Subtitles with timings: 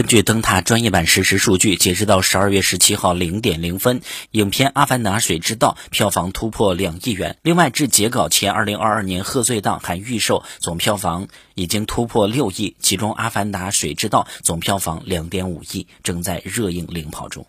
[0.00, 7.36] 根据灯塔专业版实时数据截止到十二月十七号零点零分影片阿凡达水之道票房突破两亿元。
[7.42, 17.44] 另外至截稿前二零二二年贺岁档还预售总票房已经突破六亿其中阿凡达水之道总票房两点五亿正在热映领跑中。